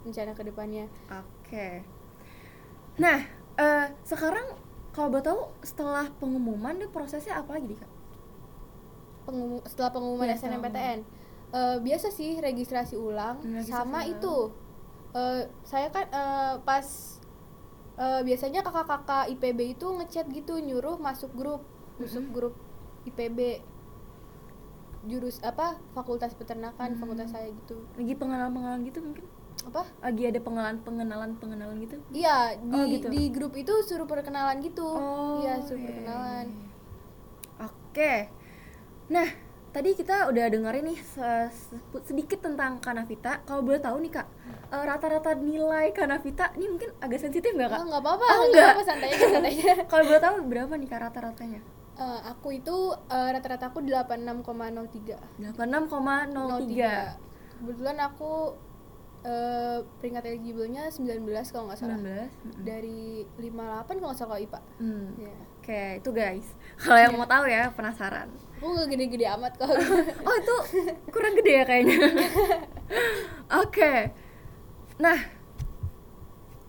[0.06, 0.86] rencana ke depannya.
[1.10, 1.82] Oke.
[3.02, 4.46] Nah, eh, sekarang
[4.90, 7.90] kalau boleh tahu setelah pengumuman nih prosesnya apa lagi kak?
[9.24, 11.00] pengumum setelah pengumuman setelah SNMPTN
[11.54, 14.12] Eh, biasa sih registrasi ulang Hmm, registrasi sama ulang.
[14.12, 14.34] itu
[15.14, 16.86] eh, saya kan eh, pas
[17.96, 21.62] eh, biasanya kakak-kakak IPB itu ngechat gitu nyuruh masuk grup
[21.96, 22.34] masuk Mm-mm.
[22.34, 22.54] grup
[23.06, 23.62] IPB
[25.04, 26.98] jurus apa fakultas peternakan Hmm.
[26.98, 29.24] fakultas saya gitu Lagi pengenalan-pengenalan gitu mungkin?
[29.62, 31.96] Apa Lagi ada pengenalan pengenalan pengenalan gitu?
[32.10, 33.06] iya di Oh, gitu.
[33.08, 34.86] di grup itu suruh perkenalan gitu
[35.40, 36.72] iya suruh iya, perkenalan iya, iya.
[37.54, 38.28] Oke.
[39.06, 39.26] Nah,
[39.70, 43.38] tadi kita udah dengerin nih se- se- sedikit tentang Kanavita.
[43.42, 44.26] Kalau boleh tahu nih kak,
[44.68, 47.78] eh, rata-rata nilai Kanavita ini mungkin agak sensitif nggak kak?
[47.86, 51.00] Nggak apa-apa Oh, nggak apa-apa santai aja santai aja Kalau boleh tahu berapa nih kak
[51.06, 51.60] rata-ratanya?
[51.94, 57.14] Eh, aku itu eh, rata-rata aku 86,03 86,03
[57.54, 58.50] Kebetulan aku
[59.24, 62.28] eh, peringkat eligible-nya 19 kalau nggak salah 19 mm-mm.
[62.60, 63.48] Dari 58
[63.90, 65.08] kalau nggak salah kalau IPA Hmm.
[65.16, 65.36] Ya.
[65.58, 66.46] Oke, itu guys.
[66.76, 68.28] Kalau yang mau tahu ya, penasaran.
[68.54, 69.64] Aku nggak gede-gede amat kok
[70.28, 70.56] Oh, itu
[71.08, 71.96] kurang gede ya kayaknya.
[73.64, 74.12] Oke.
[74.96, 75.18] Nah,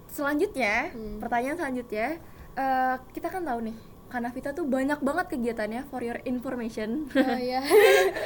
[0.08, 1.20] selanjutnya, Hmm.
[1.20, 2.08] pertanyaan selanjutnya,
[2.56, 7.10] eh, kita kan tahu nih, Kanavita tuh banyak banget kegiatannya for your information.
[7.12, 7.60] Oh iya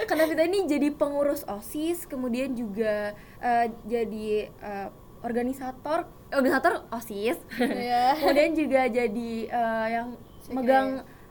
[0.05, 4.87] Kanavita ini jadi pengurus OSIS, kemudian juga eh, jadi eh,
[5.23, 7.39] organisator organisator OSIS.
[7.57, 8.13] Iya.
[8.19, 10.07] kemudian juga jadi eh, yang
[10.43, 10.87] Sekre- megang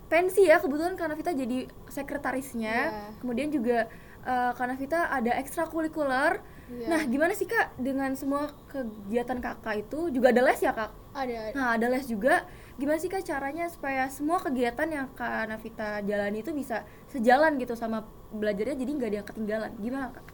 [0.09, 2.77] pensi ya, kebetulan Kanavita jadi sekretarisnya.
[2.89, 3.05] Iya.
[3.21, 3.87] Kemudian juga
[4.25, 6.41] eh, Kanavita ada ekstrakurikuler.
[6.69, 6.85] Iya.
[6.89, 10.13] Nah, gimana sih Kak dengan semua kegiatan Kakak itu?
[10.13, 10.91] Juga ada les ya, Kak?
[11.17, 12.45] Ada Nah, ada les juga.
[12.79, 17.75] Gimana sih Kak caranya supaya semua kegiatan yang Kak Navita jalani itu bisa sejalan gitu
[17.75, 19.73] sama belajarnya jadi nggak ada yang ketinggalan.
[19.83, 20.27] Gimana Kak?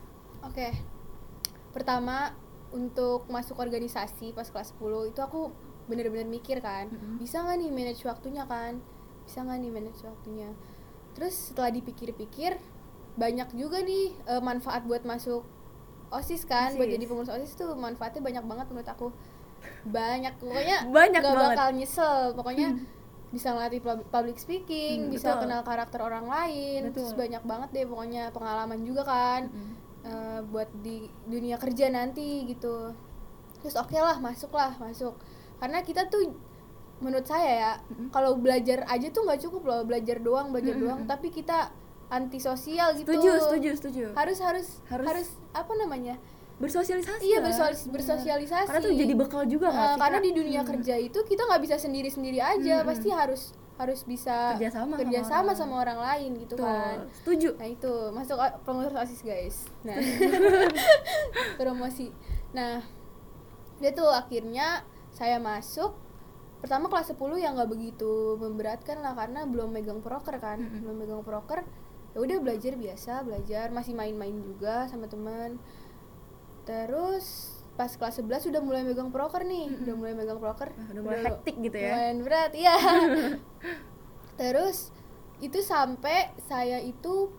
[0.44, 0.68] Oke
[1.72, 2.36] Pertama
[2.74, 5.54] untuk masuk organisasi pas kelas 10 itu aku
[5.86, 7.22] bener-bener mikir kan Mm-mm.
[7.22, 8.80] bisa nggak nih manage waktunya kan
[9.22, 10.50] bisa nggak nih manage waktunya
[11.14, 12.58] terus setelah dipikir-pikir
[13.14, 15.46] banyak juga nih eh, manfaat buat masuk
[16.10, 19.06] osis kan buat jadi pengurus osis tuh manfaatnya banyak banget menurut aku
[19.84, 21.52] banyak pokoknya Banyak nggak banget.
[21.52, 22.68] bakal nyesel pokoknya
[23.28, 25.40] bisa ngelatih pub- public speaking Hmm, bisa betul.
[25.42, 26.94] kenal karakter orang lain Betul.
[26.94, 29.72] terus banyak banget deh pokoknya pengalaman juga kan Mm.
[30.04, 32.94] eh, buat di dunia kerja nanti gitu
[33.56, 35.16] terus oke lah masuk lah masuk
[35.56, 36.30] karena kita tuh
[36.96, 38.08] menurut saya ya Mm-mm.
[38.08, 40.84] kalau belajar aja tuh nggak cukup loh belajar doang belajar Mm-mm.
[40.84, 41.72] doang tapi kita
[42.08, 46.14] antisosial gitu setuju setuju setuju harus harus Harus- harus, apa namanya
[46.56, 47.50] bersosialisasi iya lah.
[47.50, 47.94] bersoalis- Bener.
[47.96, 48.68] bersosialisasi.
[48.68, 50.70] Karena tuh jadi bekal juga Eh, sih, karena di dunia Hmm.
[50.70, 52.80] kerja itu kita nggak bisa sendiri sendiri aja.
[52.80, 53.42] Hmm, pasti harus
[53.74, 55.58] harus bisa Kerjasama sama kerjasama orang.
[55.58, 56.62] sama orang lain gitu Betul.
[56.64, 56.96] kan.
[57.12, 57.48] Setuju.
[57.56, 57.94] Nah itu.
[58.12, 59.56] Masuk pengurus osis guys.
[59.82, 59.98] Nah.
[61.58, 62.10] Promosi.
[62.52, 62.82] Nah
[63.76, 65.94] dia tuh akhirnya saya masuk
[66.60, 70.58] pertama kelas 10 yang nggak begitu memberatkan lah karena belum megang proker kan.
[70.60, 70.80] Mm-mm.
[70.80, 71.66] belum megang proker
[72.14, 73.68] ya udah belajar biasa belajar.
[73.68, 75.58] Masih main-main juga sama teman
[76.64, 79.82] terus pas kelas 11 udah mulai megang proker nih Mm-mm.
[79.82, 80.70] udah mulai megang proker.
[80.70, 81.90] Wah, udah mulai hektik gitu ya?
[81.90, 82.76] lumayan berat ya
[84.40, 84.90] terus
[85.42, 87.30] itu sampai saya itu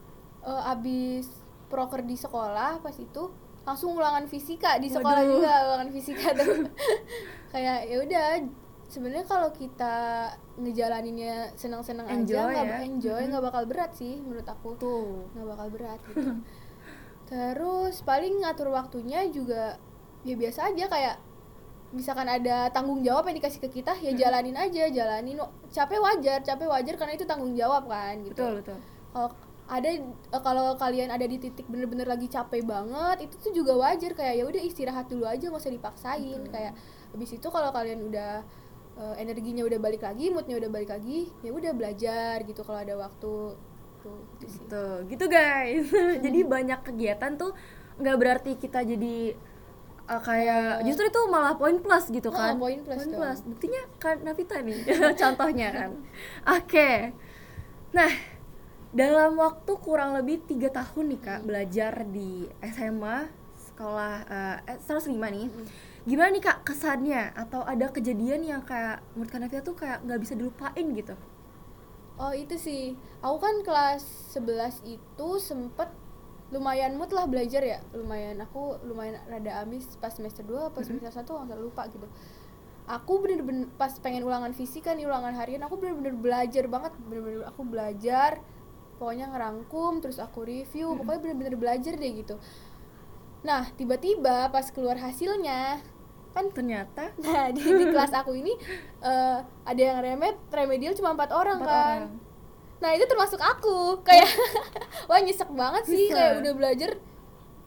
[0.44, 1.28] eh, abis
[1.72, 3.32] proker di sekolah pas itu
[3.66, 5.32] langsung ulangan fisika di sekolah Waduh.
[5.40, 6.30] juga ulangan fisika
[7.56, 8.26] kayak ya udah
[8.86, 10.30] sebenarnya kalau kita
[10.62, 12.78] ngejalaninnya senang-senang aja nggak ya.
[12.86, 14.78] enjoy nggak bakal berat sih menurut aku.
[14.78, 15.26] Tuh.
[15.34, 16.32] Nggak bakal berat gitu
[17.26, 19.78] terus paling ngatur waktunya juga
[20.22, 21.16] ya biasa aja kayak
[21.94, 24.20] misalkan ada tanggung jawab yang dikasih ke kita ya Hmm.
[24.20, 25.40] jalanin aja jalanin.
[25.72, 28.36] Capek wajar capek wajar karena itu tanggung jawab kan gitu.
[28.36, 28.78] Betul betul.
[29.16, 29.30] Kalau
[29.66, 34.12] ada eh, kalau kalian ada di titik bener-bener lagi capek banget itu tuh juga wajar
[34.14, 36.40] kayak ya udah istirahat dulu aja nggak usah dipaksain.
[36.46, 36.52] Betul.
[36.54, 36.74] kayak
[37.16, 38.44] habis itu kalau kalian udah
[39.00, 42.94] eh, energinya udah balik lagi moodnya udah balik lagi ya udah belajar gitu kalau ada
[43.00, 43.34] waktu
[44.36, 45.88] gitu sih Tuh, gitu guys.
[46.26, 47.52] jadi banyak kegiatan tuh
[47.96, 49.34] nggak berarti kita jadi
[50.06, 50.86] uh, kayak Eh.
[50.86, 52.60] justru itu malah poin plus gitu Oh, kan.
[52.60, 53.24] poin plus dong.
[53.48, 54.78] Buktinya kan Navita nih
[55.22, 55.90] contohnya kan.
[56.46, 57.16] Oke.
[57.92, 58.12] Nah,
[58.92, 61.48] dalam waktu kurang lebih tiga tahun nih kak Hmm.
[61.48, 63.18] belajar di SMA
[63.72, 65.48] sekolah uh, eh, 105 nih.
[65.48, 65.68] Hmm.
[66.06, 70.20] Gimana nih kak kesannya atau ada kejadian yang kayak menurut kak Navita tuh kayak nggak
[70.22, 71.16] bisa dilupain gitu?
[72.16, 75.92] Oh itu sih, aku kan kelas 11 itu sempet
[76.54, 77.84] lumayan mood lah belajar ya.
[77.92, 82.08] Lumayan, aku lumayan rada amis pas semester 2 pas semester 1 nggak lupa gitu.
[82.86, 87.66] Aku bener-bener pas pengen ulangan fisika nih, ulangan harian Aku bener-bener belajar banget, bener-bener aku
[87.66, 88.38] belajar
[88.96, 92.40] Pokoknya ngerangkum, terus aku review, pokoknya bener-bener belajar deh gitu.
[93.44, 95.84] Nah tiba-tiba pas keluar hasilnya
[96.36, 98.52] kan Ternyata Nah di, di kelas aku ini
[99.00, 101.80] eh, ada yang remed remedial cuma empat orang empat kan.
[101.80, 102.04] orang.
[102.84, 104.28] Nah itu termasuk aku kayak
[105.10, 106.90] wah nyesek banget sih kayak udah belajar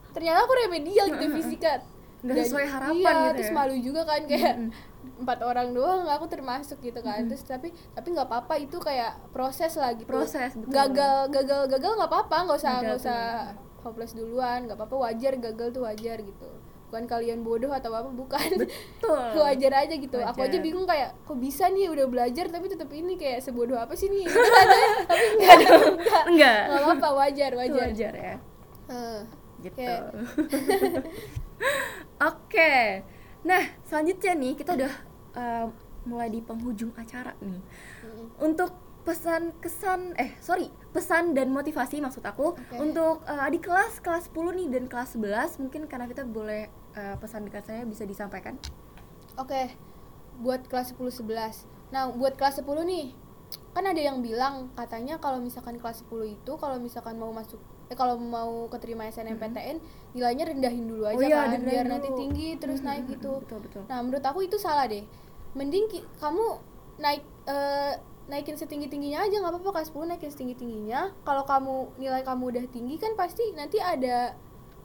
[0.09, 1.81] ternyata aku remedial gitu fisika.
[2.21, 3.55] Nggak Dan- sesuai harapan iya, gitu terus ya.
[3.57, 4.55] malu juga kan kayak
[5.19, 7.25] empat orang doang aku termasuk gitu kan.
[7.25, 10.07] Terus tapi tapi nggak apa-apa itu kayak proses lah gitu.
[10.07, 10.69] Proses, betul.
[10.71, 13.21] Gagal gagal gagal nggak apa-apa nggak usah nggak usah
[13.79, 16.49] hopeless duluan nggak apa-apa wajar gagal tuh wajar gitu.
[16.89, 18.49] Bukan kalian bodoh atau apa bukan.
[18.57, 19.29] Betul.
[19.39, 20.59] wajar aja gitu aku aja Wajar.
[20.59, 24.25] bingung kayak kok bisa nih udah belajar tapi tetap ini kayak sebodoh apa sih nih
[24.27, 24.67] Gitu kan.
[25.05, 26.59] tapi enggak enggak Enggak.
[26.65, 28.35] nggak apa wajar Itu wajar wajar ya.
[28.87, 29.19] Eh,
[29.59, 29.75] Gitu.
[29.77, 30.09] Kayak-
[32.21, 33.03] Oke.
[33.41, 34.93] Nah, selanjutnya nih kita udah
[35.33, 35.65] uh,
[36.03, 37.59] mulai di penghujung acara nih.
[38.01, 42.75] mm, Untuk pesan kesan eh sorry pesan dan motivasi maksud aku Oke.
[42.77, 46.67] untuk uh, adik kelas kelas 10 nih dan kelas 11 mungkin karena kita boleh
[46.99, 48.59] uh, pesan dekat saya bisa disampaikan
[49.35, 49.71] oke
[50.37, 53.15] buat kelas 10 11 nah buat kelas 10 nih
[53.71, 57.57] kan ada yang bilang katanya kalau misalkan kelas 10 itu kalau misalkan mau masuk
[57.89, 59.81] eh kalau mau keterima SNMPTN
[60.13, 61.93] nilainya rendahin dulu aja Oh iya, kan biar dulu.
[61.95, 65.01] nanti tinggi terus Mhm, naik mhm, gitu betul betul Nah, menurut aku itu salah deh.
[65.51, 66.45] Mending ki- kamu
[66.99, 67.93] naik eh,
[68.29, 71.17] naikin setinggi-tingginya aja nggak apa-apa kelas 10 naikin setinggi-tingginya.
[71.19, 74.37] Kalau kamu nilai kamu udah tinggi kan pasti nanti ada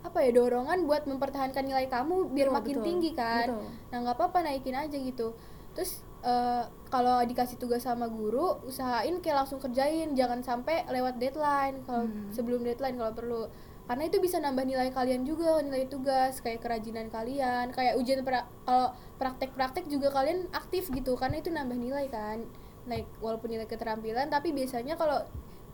[0.05, 3.49] apa ya dorongan buat mempertahankan nilai kamu biar Betul, makin betul, tinggi kan.
[3.49, 3.65] betul.
[3.89, 5.33] Nah, nggak apa-apa naikin aja gitu.
[5.73, 11.81] Terus eh, kalau dikasih tugas sama guru, usahain kayak langsung kerjain, jangan sampai lewat deadline
[11.83, 12.29] kalau Hmm.
[12.31, 13.43] sebelum deadline kalau perlu.
[13.85, 18.49] Karena itu bisa nambah nilai kalian juga, nilai tugas, kayak kerajinan kalian, kayak ujian pra-
[18.65, 18.89] kalau
[19.21, 22.41] praktek-praktek juga kalian aktif gitu, karena itu nambah nilai kan.
[22.85, 25.21] Naik walaupun nilai keterampilan, tapi biasanya kalau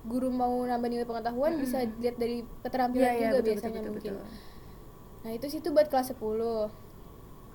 [0.02, 3.92] guru mau nambah nilai pengetahuan bisa dilihat dari keterampilan Iya, iya, juga betul, biasanya betul,
[3.92, 4.12] betul, mungkin.
[4.16, 4.38] betul.
[5.20, 6.72] Nah itu sih tuh buat kelas 10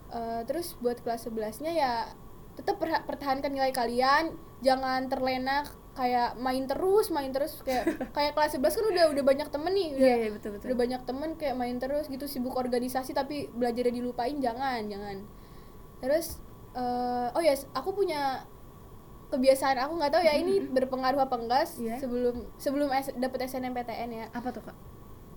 [0.05, 1.93] Eh, Terus buat kelas 11 nya ya
[2.53, 7.83] tetap pertahankan nilai kalian Jangan terlena kayak main terus, main terus kayak
[8.15, 10.65] kayak kelas 11 kan udah udah banyak temen nih udah, Iya, iya, betul, betul.
[10.69, 15.25] udah banyak temen kayak main terus gitu sibuk organisasi tapi belajarnya dilupain jangan jangan
[15.99, 16.37] terus
[16.75, 18.45] eh, oh ya aku punya
[19.27, 21.97] kebiasaan aku nggak tahu ya ini berpengaruh apa enggak Iya.
[21.97, 24.25] sebelum sebelum S, dapet SNMPTN ya.
[24.31, 24.77] Apa tuh, Kak?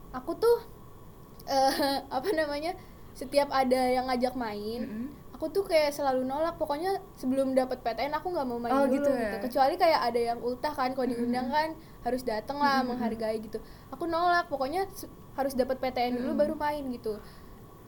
[0.09, 0.59] aku tuh
[1.49, 1.75] eh
[2.07, 2.73] apa namanya
[3.13, 5.07] setiap ada yang ngajak main Mm-mm.
[5.33, 6.57] aku tuh kayak selalu nolak.
[6.57, 9.41] Pokoknya sebelum dapat PTN aku nggak mau main Oh, dulu gitu gitu, ya?
[9.41, 11.73] kecuali kayak ada yang ultah kan kalau diundang kan
[12.03, 13.59] harus dateng lah menghargai gitu.
[13.89, 14.47] Aku nolak.
[14.47, 14.87] Pokoknya
[15.35, 17.17] harus dapat PTN dulu baru main gitu.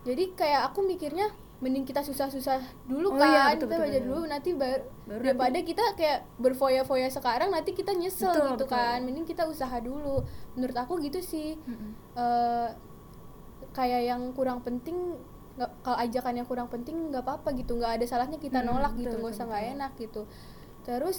[0.01, 1.29] Jadi kayak aku mikirnya
[1.61, 4.09] mending kita susah-susah dulu Oh, iya, kan betul, kita betul, belajar betul.
[4.09, 8.73] dulu nanti baru, Baru daripada kita kayak berfoya-foya sekarang nanti kita nyesel Betul, gitu betul.
[8.73, 8.99] kan.
[9.05, 10.25] Mending kita usaha dulu.
[10.57, 11.61] Menurut aku gitu sih.
[11.61, 11.93] Mm-mm.
[12.17, 12.69] eh
[13.71, 14.97] kayak yang kurang penting
[15.55, 17.77] nggak kalau ajakan yang kurang penting nggak apa-apa gitu.
[17.77, 20.23] Nggak ada salahnya kita Hmm, nolak betul, gitu nggak usah nggak enak gitu.
[20.81, 21.19] Terus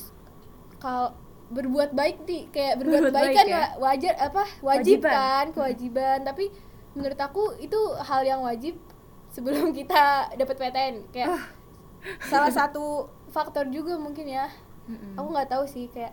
[0.77, 1.13] kalau
[1.51, 3.53] berbuat baik di kayak berbuat, Berbuat baik, baik kan ya?
[3.53, 4.43] wa- wajar apa?
[4.61, 6.17] Wajib kan kewajiban.
[6.23, 6.49] Tapi
[6.91, 8.73] menurut aku itu hal yang wajib
[9.31, 11.43] sebelum kita dapat PTN kayak Ah.
[12.23, 14.51] salah satu faktor juga mungkin ya
[14.85, 15.15] Mm-mm.
[15.15, 16.11] aku nggak tahu sih kayak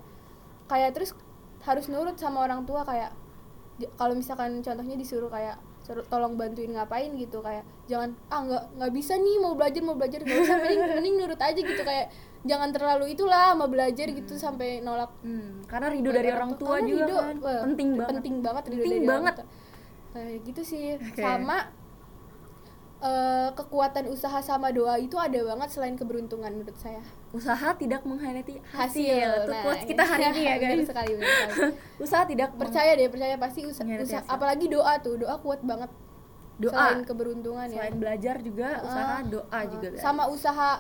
[0.67, 1.13] kayak terus
[1.61, 3.11] harus nurut sama orang tua kayak
[3.95, 8.93] kalau misalkan contohnya disuruh kayak suruh tolong bantuin ngapain gitu kayak jangan ah nggak nggak
[8.93, 12.07] bisa nih mau belajar mau belajar nggak usah mending mending nurut aja gitu kayak
[12.41, 17.03] jangan terlalu itulah mau belajar gitu sampai nolak Hmm, karena ridho dari orang tua juga
[17.03, 18.13] ridho, kan penting banget.
[18.13, 19.35] penting banget ridho Penting dari orang banget.
[19.35, 19.47] tua.
[20.09, 21.19] kayak gitu sih Oke.
[21.19, 21.57] sama
[23.01, 28.59] eh, kekuatan usaha sama doa itu ada banget selain keberuntungan menurut saya Usaha tidak mengkhianati
[28.65, 29.05] hasil.
[29.05, 30.83] hasil Itu Nah, quotes kita hari ini ya, guys.
[30.85, 31.13] sekali.
[32.05, 34.29] Usaha tidak percaya deh percaya pasti usaha, Mengkhianati hasil.
[34.29, 35.91] apalagi doa tuh doa kuat banget
[36.57, 36.75] doa.
[36.75, 39.63] selain keberuntungan Selain ya belajar juga usaha Ah, doa ah.
[39.65, 40.01] juga guys.
[40.01, 40.71] sama usaha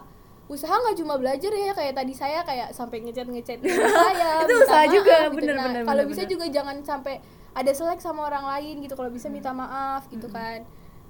[0.48, 4.85] usaha nggak cuma belajar ya kayak tadi saya kayak sampai ngechat ngechat saya Itu usaha
[4.88, 6.33] juga, maaf bener, Nah, bener, kalau bener, bisa bener.
[6.33, 7.14] juga jangan sampai
[7.52, 10.64] ada selek sama orang lain gitu kalau bisa minta maaf gitu kan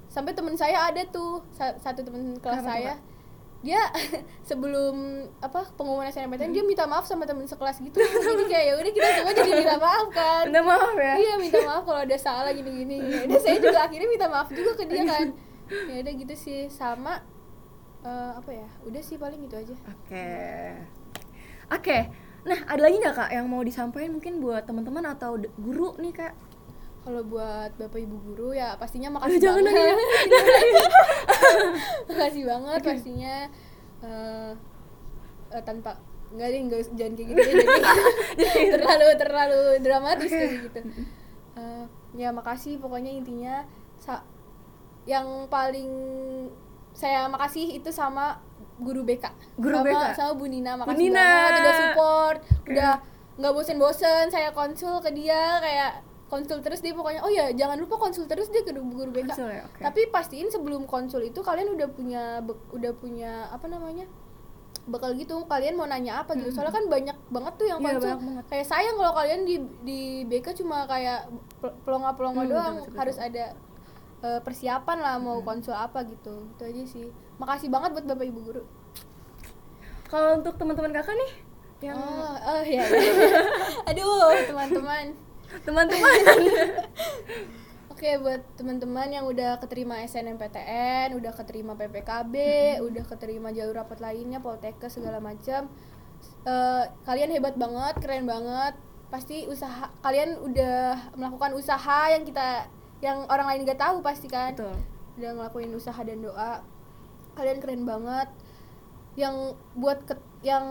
[0.09, 2.95] sampai teman saya ada tuh sa- satu teman kelas Kenapa saya.
[3.59, 3.83] Dia
[4.49, 4.95] sebelum
[5.39, 7.99] apa pengumuman SNMPTN dia minta maaf sama teman sekelas gitu.
[7.99, 10.45] Jadi kayak ya udah kita semua jadi minta maaf kan.
[10.47, 11.15] Minta maaf ya.
[11.19, 13.03] iya minta maaf kalau ada salah gini-gini.
[13.03, 15.27] Ya udah saya juga akhirnya minta maaf juga ke dia kan.
[15.69, 16.61] Ya udah gitu sih.
[16.71, 17.19] Sama
[18.01, 19.75] eh, apa ya udah sih paling gitu aja.
[19.91, 20.31] Oke.
[21.69, 21.99] Oke.
[22.47, 26.33] Nah, ada lagi nggak kak yang mau disampaikan mungkin buat teman-teman atau guru nih kak?
[27.09, 29.97] Kalau buat bapak ibu guru ya pastinya makasih jangan banget.
[32.09, 33.35] makasih banget pastinya
[34.01, 34.51] eh,
[35.51, 35.97] eh, tanpa
[36.29, 37.41] nggak deh nggak jangan kayak gitu
[38.37, 40.81] jadi terlalu terlalu dramatis kayak gitu.
[41.57, 43.65] Eh, ya makasih pokoknya intinya
[43.97, 44.23] sa-
[45.03, 45.89] yang paling
[46.93, 48.39] saya makasih itu sama
[48.77, 49.25] guru BK
[49.57, 50.05] Guru sama, BK?
[50.15, 51.25] sama Bu Nina Bu makasih Nina.
[51.25, 52.93] banget udah support udah
[53.39, 57.97] nggak bosen-bosen saya konsul ke dia kayak konsul terus dia pokoknya oh ya jangan lupa
[57.97, 59.81] konsul terus dia ke guru BK Konsul ya, oke.
[59.81, 64.05] tapi pastiin sebelum konsul itu kalian udah punya udah punya apa namanya
[64.85, 66.49] bakal gitu kalian mau nanya apa gitu.
[66.49, 68.09] Soalnya kan banyak banget tuh yang Iya, konsul.
[68.09, 68.45] banyak banget.
[68.49, 71.29] kayak sayang kalau kalian di di BK cuma kayak
[71.61, 72.75] pel- pelongo-pelongo Hmm, doang.
[72.75, 72.97] betul, betul.
[72.97, 73.45] harus ada
[74.19, 76.49] eh, persiapan lah mau konsul apa gitu.
[76.51, 77.05] Itu aja sih.
[77.37, 78.63] Makasih banget buat bapak ibu guru.
[80.07, 81.33] Kalau untuk teman-teman kakak nih
[81.81, 83.13] yang oh, oh iya, iya.
[83.93, 85.13] aduh teman-teman
[85.65, 86.19] teman-teman
[87.99, 92.35] Oke buat teman-teman yang udah keterima SNMPTN, udah keterima PPKB,
[92.79, 95.67] udah keterima jalur rapat lainnya, Poltekkes segala macam,
[96.47, 98.79] eh, kalian hebat banget, keren banget.
[99.11, 102.71] Pasti usaha kalian udah melakukan usaha yang kita
[103.03, 104.55] yang orang lain gak tahu pasti kan.
[104.55, 104.79] betul.
[105.19, 106.63] Udah ngelakuin usaha dan doa.
[107.35, 108.31] Kalian keren banget.
[109.15, 109.37] Yang
[109.75, 110.65] buat ke- yang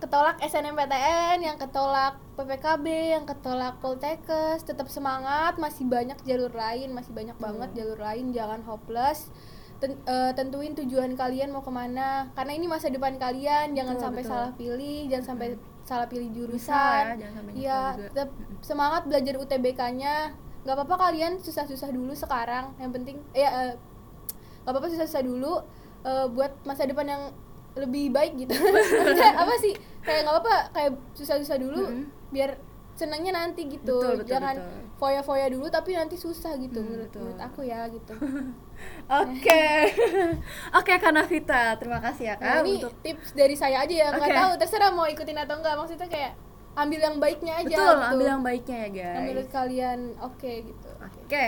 [0.00, 7.12] ketolak SNMPTN, yang ketolak PPKB, yang ketolak Poltekkes, tetap semangat, masih banyak jalur lain, masih
[7.12, 9.28] banyak banget jalur lain, jangan hopeless.
[9.76, 14.04] Ten- eh, tentuin tujuan kalian mau ke mana, karena ini masa depan kalian, jangan Betul,
[14.08, 14.32] sampai betul.
[14.32, 15.48] salah pilih, jangan sampai
[15.82, 16.72] salah pilih Bisa jurusan.
[16.72, 20.16] ya, jangan sampai Iya, tetap semangat belajar UTBK-nya.
[20.60, 23.72] Nggak apa-apa kalian susah-susah dulu sekarang, yang penting ya eh,
[24.62, 25.60] nggak apa-apa susah-susah dulu
[26.04, 27.22] eh, buat masa depan yang
[27.76, 28.54] lebih baik gitu
[29.00, 32.04] Maksudnya apa sih kayak nggak apa-apa kayak susah-susah dulu Mm-mm.
[32.30, 32.58] biar
[32.94, 34.56] senangnya nanti gitu Betul, betul, jangan
[35.00, 37.20] foya-foya dulu tapi nanti susah gitu Hmm, menurut betul.
[37.24, 38.12] menurut aku ya gitu
[39.24, 39.64] Oke.
[40.78, 44.08] Oke Kak Navita, terima kasih ya Kak nah, ini untuk tips dari saya aja ya
[44.12, 44.36] nggak Oke.
[44.36, 46.32] tahu terserah mau ikutin atau enggak maksudnya kayak
[46.70, 48.10] ambil yang baiknya aja betul gitu.
[48.14, 49.04] ambil yang baiknya ya guys.
[49.10, 51.44] yang menurut kalian oke gitu Oke.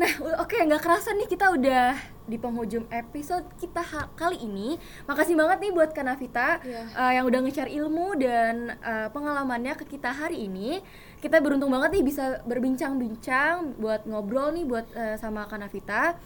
[0.00, 1.92] Nah, oke nggak kerasa nih kita udah
[2.24, 3.84] di penghujung episode kita
[4.16, 4.80] kali ini.
[5.04, 6.82] Makasih banget nih buat Kak Navita Iya.
[6.96, 10.80] eh, yang udah nge-share ilmu dan eh, pengalamannya ke kita hari ini.
[11.20, 16.16] Kita beruntung banget nih bisa berbincang-bincang buat ngobrol nih buat eh, sama Kak Navita.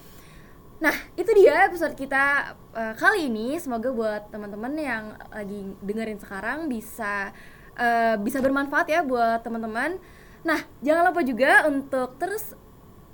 [0.77, 3.57] Nah, itu dia episode kita uh, kali ini.
[3.57, 7.33] Semoga buat teman-teman yang lagi dengerin sekarang bisa
[7.81, 9.97] uh, bisa bermanfaat ya buat teman-teman.
[10.45, 12.53] Nah, jangan lupa juga untuk terus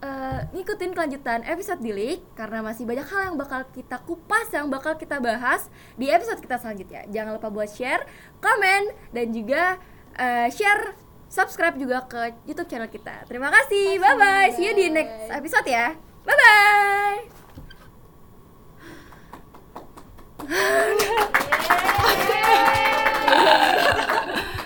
[0.02, 4.98] Eh, ngikutin kelanjutan episode Dilik karena masih banyak hal yang bakal kita kupas yang bakal
[4.98, 7.06] kita bahas di episode kita selanjutnya.
[7.06, 8.02] Jangan lupa buat share,
[8.42, 9.78] komen dan juga
[10.18, 10.98] uh, share
[11.30, 13.30] subscribe juga ke YouTube channel kita.
[13.30, 14.02] Terima kasih.
[14.02, 14.50] Bye bye.
[14.58, 15.94] See you di next episode ya.
[16.26, 17.22] Bye bye.